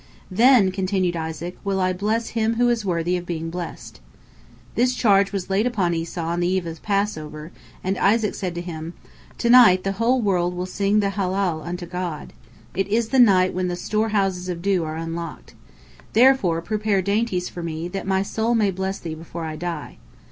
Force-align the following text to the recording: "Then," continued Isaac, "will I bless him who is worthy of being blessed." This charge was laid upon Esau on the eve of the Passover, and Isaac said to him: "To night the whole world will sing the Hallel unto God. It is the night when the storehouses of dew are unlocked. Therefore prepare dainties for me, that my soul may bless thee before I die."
"Then," 0.31 0.71
continued 0.71 1.15
Isaac, 1.15 1.59
"will 1.63 1.79
I 1.79 1.93
bless 1.93 2.29
him 2.29 2.55
who 2.55 2.69
is 2.69 2.83
worthy 2.83 3.17
of 3.17 3.25
being 3.27 3.51
blessed." 3.51 3.99
This 4.73 4.95
charge 4.95 5.31
was 5.31 5.47
laid 5.51 5.67
upon 5.67 5.93
Esau 5.93 6.25
on 6.25 6.39
the 6.39 6.47
eve 6.47 6.65
of 6.65 6.73
the 6.73 6.81
Passover, 6.81 7.51
and 7.83 7.99
Isaac 7.99 8.33
said 8.33 8.55
to 8.55 8.61
him: 8.61 8.95
"To 9.37 9.51
night 9.51 9.83
the 9.83 9.91
whole 9.91 10.19
world 10.19 10.55
will 10.55 10.65
sing 10.65 11.01
the 11.01 11.11
Hallel 11.11 11.61
unto 11.63 11.85
God. 11.85 12.33
It 12.73 12.87
is 12.87 13.09
the 13.09 13.19
night 13.19 13.53
when 13.53 13.67
the 13.67 13.75
storehouses 13.75 14.49
of 14.49 14.63
dew 14.63 14.83
are 14.85 14.95
unlocked. 14.95 15.53
Therefore 16.13 16.63
prepare 16.63 17.03
dainties 17.03 17.47
for 17.47 17.61
me, 17.61 17.87
that 17.89 18.07
my 18.07 18.23
soul 18.23 18.55
may 18.55 18.71
bless 18.71 18.97
thee 18.97 19.13
before 19.13 19.45
I 19.45 19.55
die." 19.55 19.97